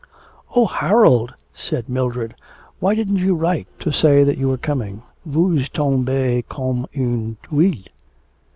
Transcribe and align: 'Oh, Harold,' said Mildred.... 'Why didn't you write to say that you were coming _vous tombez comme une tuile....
'Oh, 0.55 0.65
Harold,' 0.65 1.35
said 1.53 1.87
Mildred.... 1.87 2.33
'Why 2.79 2.95
didn't 2.95 3.17
you 3.17 3.35
write 3.35 3.67
to 3.81 3.91
say 3.91 4.23
that 4.23 4.39
you 4.39 4.49
were 4.49 4.57
coming 4.57 5.03
_vous 5.29 5.71
tombez 5.71 6.41
comme 6.49 6.87
une 6.95 7.37
tuile.... 7.43 7.85